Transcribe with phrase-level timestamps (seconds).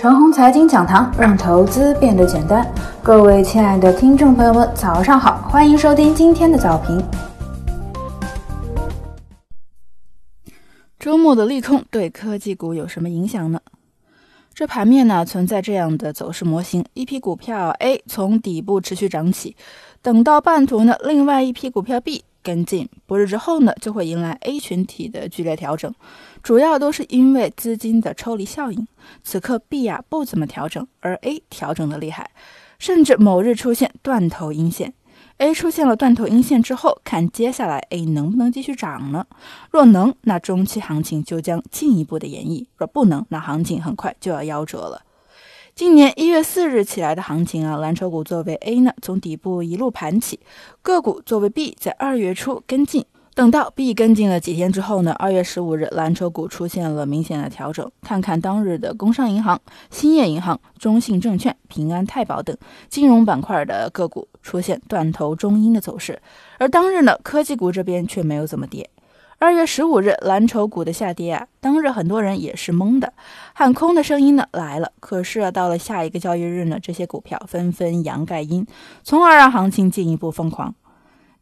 [0.00, 2.66] 陈红财经讲堂，让投资变得简单。
[3.02, 6.98] 各位亲爱的听众朋友们，早上好，欢迎收听今天的早评。
[10.98, 13.60] 周末的利空对科技股有什么影响呢？
[14.54, 19.54] 这盘面呢存在这样的走势模型：一批股票 A 从底部持续涨起，
[20.00, 22.24] 等到半途呢，另外一批股票 B。
[22.42, 25.94] 跟进，不日之后呢，就会迎来 A 群体的剧烈调整，
[26.42, 28.86] 主要都是因为资金的抽离效应。
[29.22, 32.30] 此刻 B 呀不怎么调整，而 A 调整的厉害，
[32.78, 34.94] 甚至某日出现断头阴线。
[35.38, 39.26] A 出现了断头阴线之后，看接下来 A 能不能继续涨呢？
[39.70, 45.02] 若能，那中期行情就将进一步的演绎；若不能，那行情很快就要夭折了。
[45.80, 50.38] 今年一月四日起来的行情啊，蓝筹股作为 A 呢，从底部一路盘起；
[50.82, 53.02] 个股作为 B，在二月初跟进。
[53.34, 57.90] 等到 B 跟进了几天之后呢，二月十五日蓝筹股出现了明显的调整。
[58.02, 59.58] 看看当日的工商银行、
[59.90, 62.54] 兴业银行、中信证券、平安太保等
[62.90, 66.20] 金融板块的个股出现断头中阴的走势，
[66.58, 68.90] 而当日呢，科技股这边却没有怎么跌。
[69.42, 73.14] 二月十五日，蓝筹股的下跌啊，当日很多人也是懵的，
[73.54, 74.92] 喊空的声音呢来了。
[75.00, 78.66] 可是啊，到了下一个交易日呢，这些股票纷纷阳盖阴，
[79.02, 80.74] 从而让行情进一步疯狂。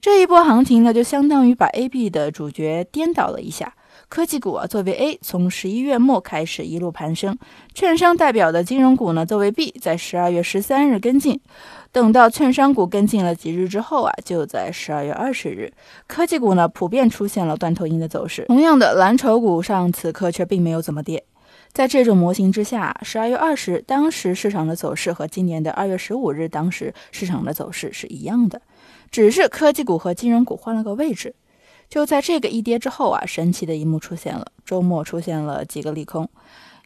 [0.00, 3.74] 这一波行情呢，就相当于把 A、B 的主角颠倒了一下。
[4.08, 7.34] 科技股啊，作为 A，从十一月末开始一路攀升；
[7.74, 11.40] 券商代表的金融股呢，作为 B，在十二月十三日跟进。
[11.90, 15.72] 等到券商股跟进了几日之后啊，就在十二月二十日，
[16.06, 18.44] 科技股呢普遍出现了断头阴的走势。
[18.46, 21.24] 同样的，蓝筹股上此刻却并没有怎么跌。
[21.72, 28.60] 在这种模型之下，十二月二十当时市场的走势和今年的二月十五日当时市场的走势是一样的，
[29.10, 31.34] 只是科技股和金融股换了个位置。
[31.88, 36.28] 就在这个一跌之后啊，神奇的一幕出现了，周末出现了几个利空：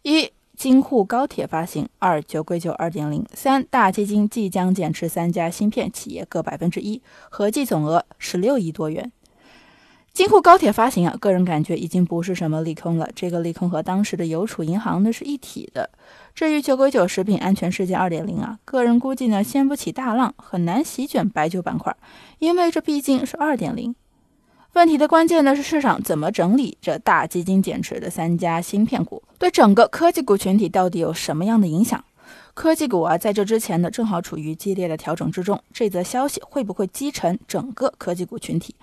[0.03, 0.33] 一。
[0.55, 9.11] 京沪高铁发行二九归九二点零三大基金即将减持三家芯片企业各百分之一，合计总额十六亿多元。
[10.13, 15.91] 京沪高铁发行啊，个人感觉已经不是什么利空了，这个利空和当时的邮储银行呢是一体的。
[16.35, 21.97] 至于九归九食品安全事件二点零啊，个人估计呢掀不起大浪，很难席卷白酒板块，
[22.39, 23.97] 因为这毕竟是二点零。
[24.75, 32.03] 问题的关键呢是市场怎么整理这大基金减持的三家芯片股，对整个科技股群体到底有什么样的影响？
[32.55, 38.75] 科技股啊，在这之前呢正好处于激烈的调整之中，这则消息会不会击沉整个科技股群体，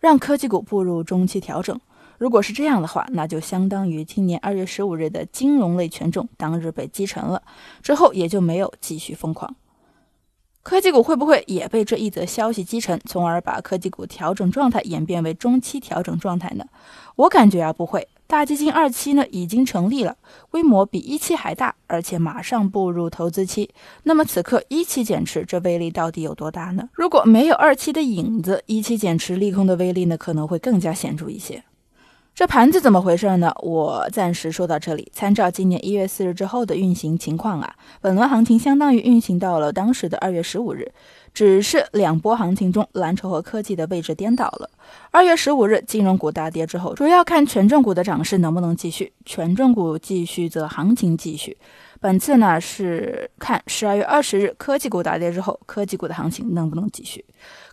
[0.00, 1.80] 让科技股步入中期调整？
[2.18, 7.40] 如果是这样的话，那就相当于今年二月十五日的金融类权重当日被击沉了，
[7.82, 9.54] 之后也就没有继续疯狂。
[10.68, 16.64] 科技股会不会也被这一则消息击沉，从而把科技股调整状态演变为中期调整状态呢？
[17.14, 20.16] 我感觉啊不会，大基金二期呢已经成立了，
[20.50, 23.70] 规模比一期还大，而且马上步入投资期。
[24.02, 26.88] 那么此刻一期减持，这威力到底有多大呢？
[26.94, 31.62] 如果没有二期的影子，一期减持利空的威力呢可能会更加显著一些。
[32.36, 33.50] 这盘子怎么回事呢？
[33.62, 35.10] 我暂时说到这里。
[35.10, 40.92] 参照今年一月四日之后的运行情况啊，本轮行情相当于运行到了当时的二月十五日，
[41.32, 44.68] 只是两波行情中蓝筹和科技的位置颠倒了。
[45.10, 51.56] 二月十五日金融股大跌之后，主要看权重股的涨势能不能继续，权重股继续则行情继续。
[52.06, 57.24] 本次呢是看十二月二十日科技股大跌之后，科技股的行情能不能继续，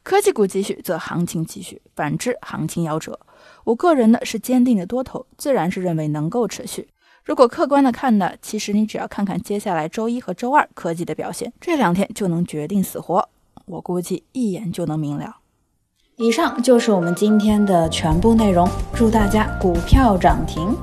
[0.01, 3.19] 科技股继续则行情继续，反之行情夭折。
[3.63, 6.87] 我个人呢是坚定的多头，自然是认为能够持续。
[7.23, 13.29] 如果客观的看呢，其实你只要看看接下来周一和周二科技的表现，这两天就能决定死活。
[13.67, 15.35] 我估计一眼就能明了。
[16.15, 20.75] 以上就是我们今天的全部内容，祝大家股票涨停。